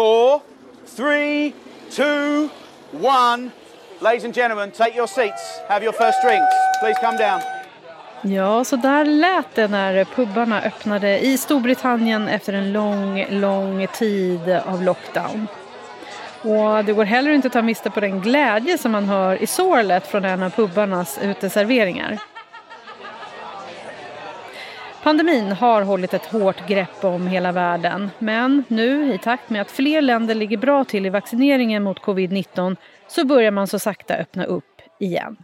[0.00, 0.40] four,
[0.96, 1.52] three,
[1.90, 2.48] two,
[2.92, 3.50] one.
[4.00, 5.60] Ladies and gentlemen, take your seats.
[5.68, 6.54] Have your first drinks.
[6.80, 7.40] Please come down.
[8.22, 14.60] Ja, så där lät det när pubbarna öppnade i Storbritannien efter en lång, lång tid
[14.66, 15.46] av lockdown.
[16.42, 19.46] Och det går heller inte att ta miste på den glädje som man hör i
[19.46, 22.18] sorlet från en av pubbarnas uteserveringar.
[25.02, 29.70] Pandemin har hållit ett hårt grepp om hela världen men nu i takt med att
[29.70, 32.76] fler länder ligger bra till i vaccineringen mot covid-19
[33.08, 35.36] så börjar man så sakta öppna upp igen.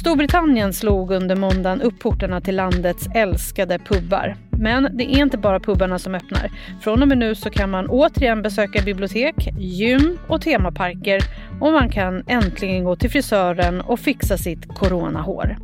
[0.00, 4.36] Storbritannien slog under måndagen upp portarna till landets älskade pubbar.
[4.50, 6.50] Men det är inte bara pubbarna som öppnar.
[6.80, 11.20] Från och med nu så kan man återigen besöka bibliotek, gym och temaparker
[11.60, 15.56] och man kan äntligen gå till frisören och fixa sitt coronahår.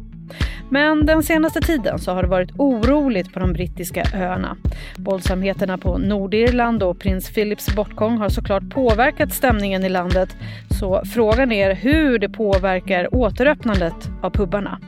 [0.70, 4.56] Men den senaste tiden så har det varit oroligt på de brittiska öarna.
[4.96, 10.36] Våldsamheterna på Nordirland och prins Philips bortgång har såklart påverkat stämningen i landet.
[10.80, 14.78] Så frågan är hur det påverkar återöppnandet av pubarna.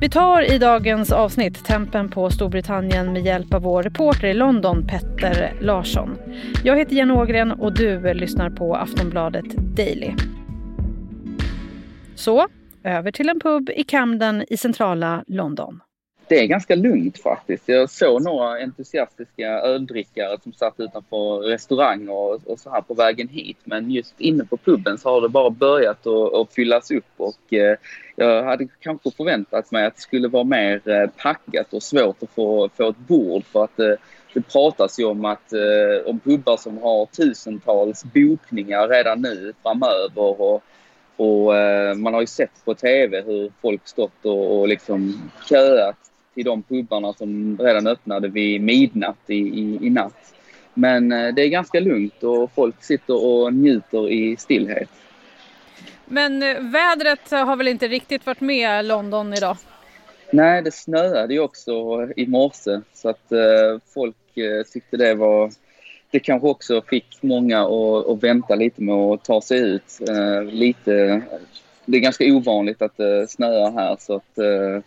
[0.00, 4.86] Vi tar i dagens avsnitt tempen på Storbritannien med hjälp av vår reporter i London,
[4.86, 6.16] Petter Larsson.
[6.64, 10.10] Jag heter Jenny Ågren och du lyssnar på Aftonbladet Daily.
[12.14, 12.46] Så,
[12.84, 15.80] över till en pub i Camden i centrala London.
[16.28, 17.68] Det är ganska lugnt faktiskt.
[17.68, 23.28] Jag såg några entusiastiska öldrickare som satt utanför restauranger och, och så här på vägen
[23.28, 23.56] hit.
[23.64, 27.76] Men just inne på puben så har det bara börjat att, fyllas upp och eh,
[28.16, 32.30] jag hade kanske förväntat mig att det skulle vara mer eh, packat och svårt att
[32.30, 33.94] få, få ett bord för att eh,
[34.34, 40.40] det pratas ju om att eh, om pubbar som har tusentals bokningar redan nu framöver
[40.40, 40.62] och
[41.16, 45.96] och eh, man har ju sett på TV hur folk stått och, och liksom köat
[46.34, 50.34] till de pubbarna som redan öppnade vid midnatt i, i, i natt.
[50.74, 54.88] Men eh, det är ganska lugnt och folk sitter och njuter i stillhet.
[56.04, 59.56] Men eh, vädret har väl inte riktigt varit med London idag?
[60.30, 61.72] Nej, det snöade ju också
[62.16, 65.50] i morse så att eh, folk eh, tyckte det var
[66.12, 69.98] det kanske också fick många att, att vänta lite med att ta sig ut.
[70.08, 71.22] Eh, lite,
[71.86, 74.82] det är ganska ovanligt att eh, det snöar här så att eh,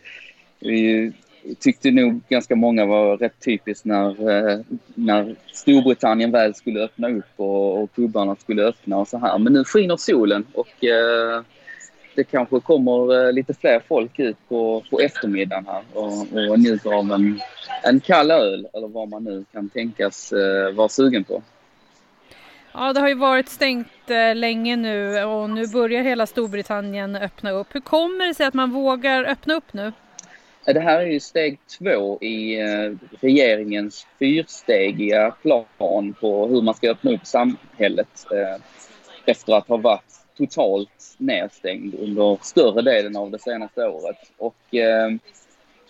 [0.60, 1.12] vi
[1.60, 4.60] tyckte nog ganska många var rätt typiskt när, eh,
[4.96, 9.40] när Storbritannien väl skulle öppna upp och, och pubarna skulle öppna och så här.
[9.40, 11.42] Men nu skiner solen och eh,
[12.16, 16.94] det kanske kommer eh, lite fler folk ut på, på eftermiddagen här och, och njuter
[16.94, 17.42] av en,
[17.84, 21.44] en kall öl eller vad man nu kan tänkas eh, vara sugen på.
[22.74, 27.52] Ja, det har ju varit stängt eh, länge nu och nu börjar hela Storbritannien öppna
[27.52, 27.76] upp.
[27.76, 29.92] Hur kommer det sig att man vågar öppna upp nu?
[30.66, 32.58] Det här är ju steg två i
[33.22, 38.28] regeringens fyrstegiga plan på hur man ska öppna upp samhället
[39.26, 44.32] efter att ha varit totalt nedstängd under större delen av det senaste året.
[44.38, 45.10] Och eh,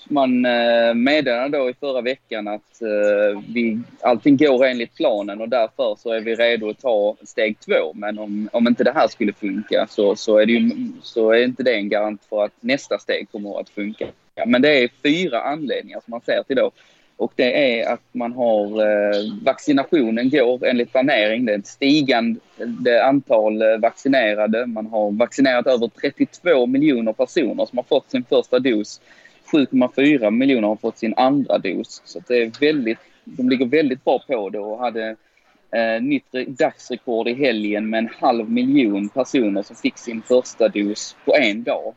[0.09, 5.49] man eh, meddelade då i förra veckan att eh, vi, allting går enligt planen och
[5.49, 7.93] därför så är vi redo att ta steg två.
[7.93, 11.43] Men om, om inte det här skulle funka så, så, är det ju, så är
[11.43, 14.07] inte det en garant för att nästa steg kommer att funka.
[14.45, 16.71] Men det är fyra anledningar som man ser till då.
[17.17, 21.45] Och det är att man har eh, vaccinationen går enligt planering.
[21.45, 22.39] Det är ett stigande
[23.03, 24.65] antal eh, vaccinerade.
[24.65, 29.01] Man har vaccinerat över 32 miljoner personer som har fått sin första dos.
[29.51, 32.01] 7,4 miljoner har fått sin andra dos.
[32.05, 35.15] Så det är väldigt, de ligger väldigt bra på det och hade
[35.71, 41.15] eh, nytt dagsrekord i helgen med en halv miljon personer som fick sin första dos
[41.25, 41.93] på en dag.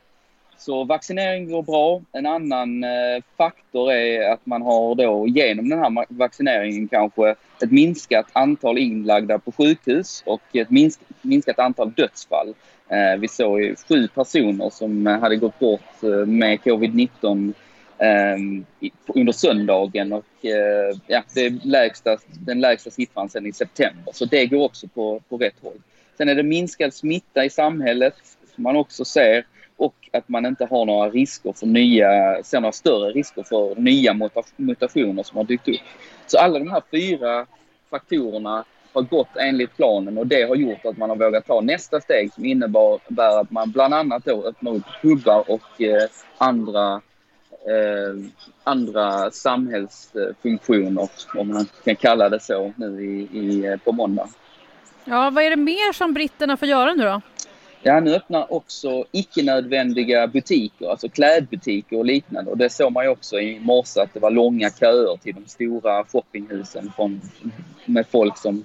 [0.58, 2.02] Så vaccinering går bra.
[2.12, 7.70] En annan eh, faktor är att man har då genom den här vaccineringen kanske ett
[7.70, 12.54] minskat antal inlagda på sjukhus och ett minsk, minskat antal dödsfall.
[12.88, 17.52] Eh, vi såg ju sju personer som hade gått bort eh, med covid-19
[17.98, 24.12] eh, under söndagen och eh, ja, det är lägsta, den lägsta siffran sedan i september.
[24.12, 25.80] Så det går också på, på rätt håll.
[26.16, 28.14] Sen är det minskad smitta i samhället
[28.54, 29.44] som man också ser
[29.78, 34.14] och att man inte har några risker för nya, ser några större risker för nya
[34.56, 35.80] mutationer som har dykt upp.
[36.26, 37.46] Så alla de här fyra
[37.90, 42.00] faktorerna har gått enligt planen och det har gjort att man har vågat ta nästa
[42.00, 46.08] steg som innebär att man bland annat då öppnar upp hubbar och eh,
[46.38, 46.94] andra,
[47.50, 48.30] eh,
[48.64, 54.28] andra samhällsfunktioner, om man kan kalla det så, nu i, i, på måndag.
[55.04, 57.20] Ja, vad är det mer som britterna får göra nu då?
[57.82, 62.50] Ja, nu öppnar också icke-nödvändiga butiker, alltså klädbutiker och liknande.
[62.50, 65.46] Och det såg man ju också i morse att det var långa köer till de
[65.46, 67.20] stora shoppinghusen från,
[67.84, 68.64] med folk som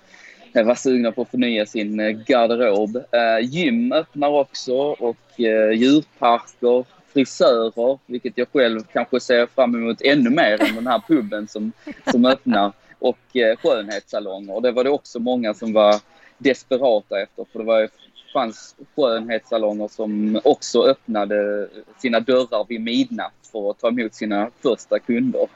[0.53, 2.95] eh, var sugna på att förnya sin eh, garderob.
[2.95, 10.01] Eh, gym öppnar också och eh, djurparker, frisörer, vilket jag själv kanske ser fram emot
[10.01, 11.71] ännu mer än den här puben som,
[12.11, 12.71] som öppnar.
[12.99, 14.61] Och eh, skönhetssalonger.
[14.61, 15.95] Det var det också många som var
[16.37, 17.45] desperata efter.
[17.51, 17.89] För det var,
[18.33, 24.99] fanns skönhetssalonger som också öppnade sina dörrar vid midnatt för att ta emot sina första
[24.99, 25.47] kunder.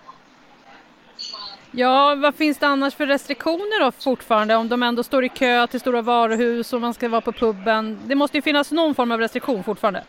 [1.72, 5.68] Ja, vad finns det annars för restriktioner då fortfarande om de ändå står i kö
[5.68, 8.00] till stora varuhus och man ska vara på puben?
[8.06, 10.04] Det måste ju finnas någon form av restriktion fortfarande.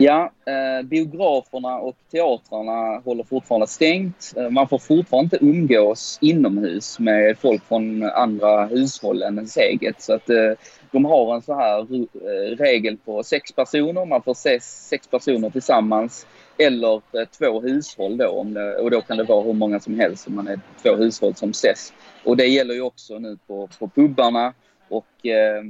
[0.00, 4.32] Ja, eh, biograferna och teatrarna håller fortfarande stängt.
[4.36, 10.02] Eh, man får fortfarande inte umgås inomhus med folk från andra hushåll än ens eget.
[10.02, 10.52] Så att eh,
[10.90, 14.04] de har en så här eh, regel på sex personer.
[14.04, 16.26] Man får ses sex personer tillsammans
[16.58, 18.28] eller eh, två hushåll då.
[18.28, 20.94] Om det, och då kan det vara hur många som helst om man är två
[20.94, 21.92] hushåll som ses.
[22.24, 24.54] Och det gäller ju också nu på, på pubarna.
[24.88, 25.62] Och eh,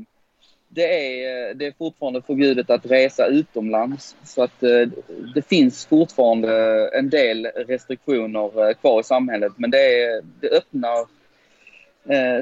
[0.69, 4.17] det är, eh, det är fortfarande förbjudet att resa utomlands.
[4.25, 4.89] Så att eh,
[5.35, 6.51] det finns fortfarande
[6.89, 9.53] en del restriktioner eh, kvar i samhället.
[9.57, 11.19] Men det, är, det öppnar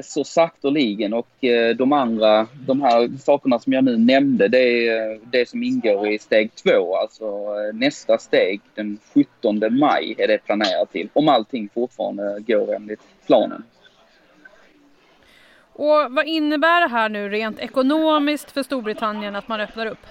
[0.03, 1.27] så sakteligen och
[1.77, 6.19] de andra, de här sakerna som jag nu nämnde, det är det som ingår i
[6.19, 6.95] steg två.
[6.95, 11.09] Alltså nästa steg den 17 maj är det planerat till.
[11.13, 13.63] Om allting fortfarande går enligt planen.
[15.77, 20.05] Och vad innebär det här nu rent ekonomiskt för Storbritannien att man öppnar upp?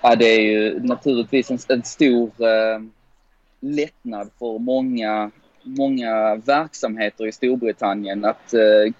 [0.00, 2.80] Ja, det är ju naturligtvis en, en stor eh,
[3.60, 5.30] lättnad för många,
[5.62, 8.92] många verksamheter i Storbritannien att eh,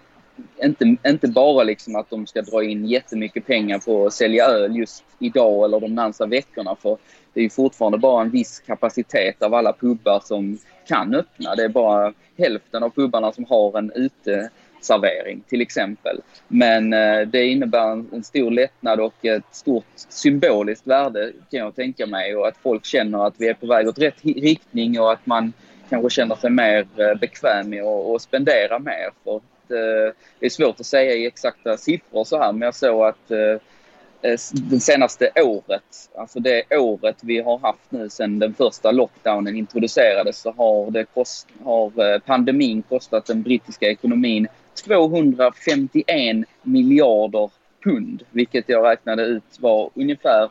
[0.62, 4.76] inte, inte bara liksom att de ska dra in jättemycket pengar på att sälja öl
[4.76, 6.76] just idag eller de närmsta veckorna.
[6.76, 6.98] För
[7.32, 11.54] det är ju fortfarande bara en viss kapacitet av alla pubbar som kan öppna.
[11.54, 14.50] Det är bara hälften av pubbarna som har en ute
[14.84, 16.20] servering till exempel.
[16.48, 22.06] Men eh, det innebär en, stor lättnad och ett stort symboliskt värde kan jag tänka
[22.06, 25.26] mig och att folk känner att vi är på väg åt rätt riktning och att
[25.26, 25.52] man
[25.88, 29.10] kanske känner sig mer eh, bekväm med att spendera mer.
[29.24, 32.74] För att, eh, det är svårt att säga i exakta siffror så här men jag
[32.74, 33.30] såg att
[34.52, 40.38] det senaste året, alltså det året vi har haft nu sedan den första lockdownen introducerades
[40.38, 47.50] så har, det kost, har pandemin kostat den brittiska ekonomin 251 miljarder
[47.84, 50.50] pund, vilket jag räknade ut var ungefär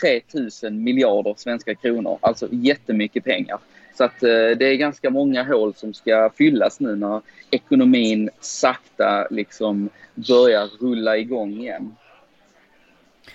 [0.00, 2.18] 3000 miljarder svenska kronor.
[2.20, 3.58] Alltså jättemycket pengar.
[3.94, 7.20] Så att eh, det är ganska många hål som ska fyllas nu när
[7.50, 11.96] ekonomin sakta liksom börjar rulla igång igen.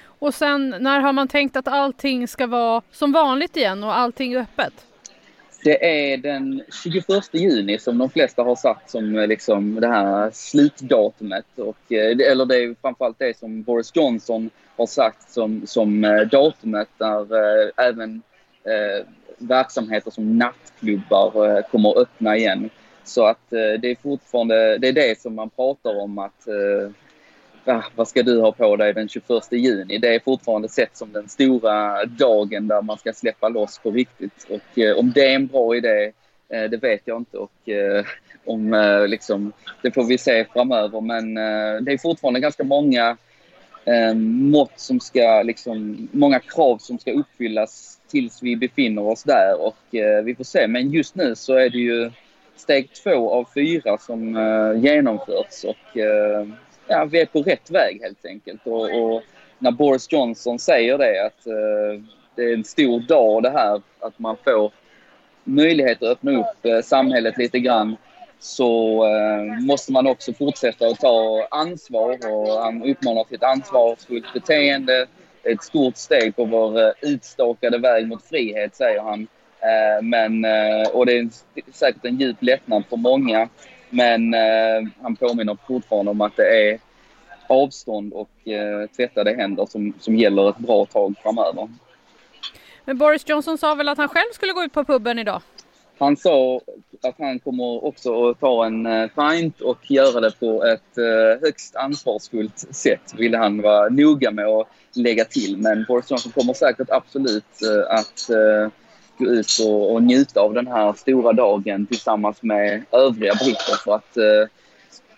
[0.05, 4.33] Och sen när har man tänkt att allting ska vara som vanligt igen och allting
[4.33, 4.85] är öppet?
[5.63, 10.31] Det är den 21 juni som de flesta har satt som eh, liksom det här
[10.31, 11.45] slutdatumet.
[11.55, 16.21] Och, eh, eller det är framförallt det som Boris Johnson har sagt som, som eh,
[16.21, 17.27] datumet där
[17.81, 18.21] även
[18.63, 19.05] eh,
[19.37, 22.69] verksamheter som nattklubbar kommer att öppna igen.
[23.03, 26.47] Så att det är fortfarande det, är det som man pratar om att
[27.65, 29.97] ah, vad ska du ha på dig den 21 juni?
[29.97, 34.47] Det är fortfarande sett som den stora dagen där man ska släppa loss på riktigt.
[34.49, 36.11] Och eh, om det är en bra idé,
[36.49, 37.37] eh, det vet jag inte.
[37.37, 38.05] Och eh,
[38.45, 41.01] om, eh, liksom, det får vi se framöver.
[41.01, 43.17] Men eh, det är fortfarande ganska många
[43.85, 49.61] eh, mått som ska, liksom, många krav som ska uppfyllas tills vi befinner oss där.
[49.61, 50.67] Och eh, vi får se.
[50.67, 52.11] Men just nu så är det ju
[52.55, 55.63] steg två av fyra som eh, genomförts.
[55.63, 56.47] Och, eh,
[56.87, 58.67] ja, vi är på rätt väg helt enkelt.
[58.67, 59.23] Och, och
[59.59, 62.03] när Boris Johnson säger det att eh,
[62.35, 64.71] det är en stor dag det här att man får
[65.43, 67.95] möjlighet att öppna upp eh, samhället lite grann
[68.39, 74.33] så eh, måste man också fortsätta att ta ansvar och han uppmanar till ett ansvarsfullt
[74.33, 75.07] beteende.
[75.43, 79.27] Ett stort steg på vår eh, utstakade väg mot frihet, säger han.
[79.59, 81.29] Eh, men, eh, och det är
[81.71, 83.49] säkert en djup lättnad för många.
[83.93, 86.79] Men eh, han påminner fortfarande om att det är
[87.47, 91.69] avstånd och eh, tvättade händer som, som gäller ett bra tag framöver.
[92.85, 95.41] Men Boris Johnson sa väl att han själv skulle gå ut på puben idag?
[95.97, 96.61] Han sa
[97.03, 101.41] att han kommer också att ta en uh, pint och göra det på ett uh,
[101.41, 105.57] högst ansvarsfullt sätt, ville han vara noga med att lägga till.
[105.57, 108.69] Men Boris Johnson kommer säkert absolut uh, att uh,
[109.17, 113.83] gå ut och, och, njuta av den här stora dagen tillsammans med övriga britter.
[113.83, 114.49] För att eh,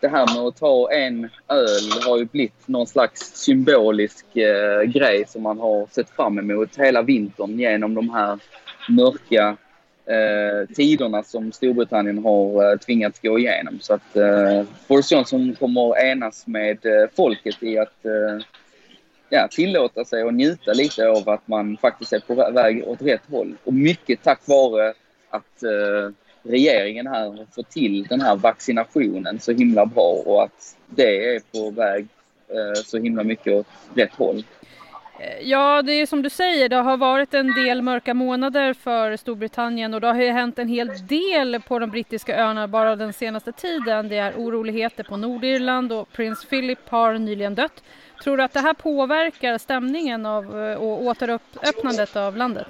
[0.01, 5.25] det här med att ta en öl har ju blivit någon slags symbolisk eh, grej
[5.27, 8.39] som man har sett fram emot hela vintern genom de här
[8.89, 9.57] mörka
[10.05, 13.79] eh, tiderna som Storbritannien har eh, tvingats gå igenom.
[13.81, 18.45] Så att eh, Boris Johnson kommer enas med eh, folket i att eh,
[19.29, 23.29] ja, tillåta sig och njuta lite av att man faktiskt är på väg åt rätt
[23.31, 23.55] håll.
[23.63, 24.93] Och mycket tack vare
[25.29, 26.13] att eh,
[26.43, 31.69] regeringen här får till den här vaccinationen så himla bra och att det är på
[31.69, 32.07] väg
[32.47, 34.43] eh, så himla mycket åt rätt håll.
[35.19, 39.17] Eh, ja, det är som du säger, det har varit en del mörka månader för
[39.17, 43.13] Storbritannien och det har ju hänt en hel del på de brittiska öarna bara den
[43.13, 44.09] senaste tiden.
[44.09, 47.83] Det är oroligheter på Nordirland och prins Philip har nyligen dött.
[48.23, 52.67] Tror du att det här påverkar stämningen av, eh, och återöppnandet av landet?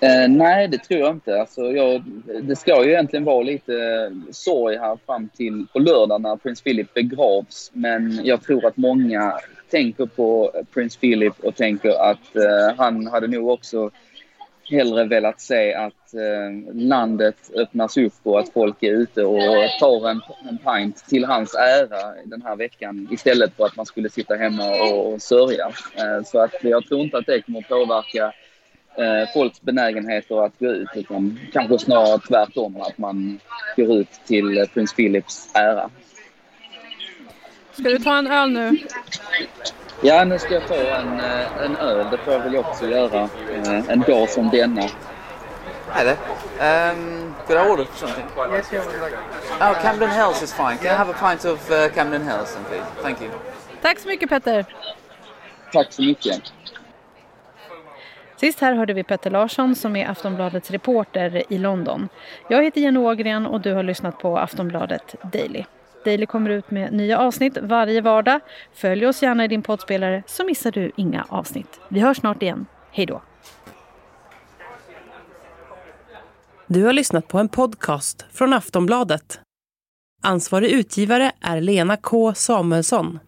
[0.00, 1.40] Eh, nej, det tror jag inte.
[1.40, 2.02] Alltså, jag,
[2.42, 6.62] det ska ju egentligen vara lite eh, sorg här fram till på lördag när prins
[6.62, 7.70] Philip begravs.
[7.72, 9.38] Men jag tror att många
[9.72, 13.90] tänker på prins Philip och tänker att eh, han hade nog också
[14.70, 19.40] hellre velat se att eh, landet öppnas upp och att folk är ute och
[19.80, 24.10] tar en, en pint till hans ära den här veckan istället för att man skulle
[24.10, 25.66] sitta hemma och, och sörja.
[25.96, 28.32] Eh, så att jag tror inte att det kommer påverka
[28.96, 33.38] eh, folks benägenheter att gå ut utan kanske snarare tvärtom att man
[33.76, 35.90] går ut till eh, prins Philips ära.
[37.72, 38.78] Ska du ta en öl nu?
[40.00, 42.06] Ja, nu ska jag ta en, eh, en öl.
[42.10, 43.28] Det får jag väl också göra
[43.66, 44.82] eh, en dag som denna.
[45.94, 46.16] Hi there.
[46.92, 48.24] Um, could I order something?
[48.54, 48.84] Yes, yeah.
[49.60, 50.78] Oh, Camden Hells is fine.
[50.78, 52.86] Can I have a pint of uh, Camden Hells then, please?
[53.02, 53.30] Thank you.
[53.82, 54.64] Tack så mycket Petter.
[55.72, 56.52] Tack så mycket.
[58.36, 62.08] Sist här hörde vi Petter Larsson som är Aftonbladets reporter i London.
[62.48, 65.64] Jag heter Jenny Ågren och du har lyssnat på Aftonbladet Daily.
[66.04, 68.40] Daily kommer ut med nya avsnitt varje vardag.
[68.74, 71.80] Följ oss gärna i din poddspelare så missar du inga avsnitt.
[71.88, 72.66] Vi hörs snart igen.
[72.90, 73.22] Hej då!
[76.66, 79.40] Du har lyssnat på en podcast från Aftonbladet.
[80.22, 83.18] Ansvarig utgivare är Lena K Samuelsson.